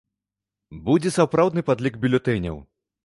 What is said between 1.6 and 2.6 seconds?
падлік бюлетэняў.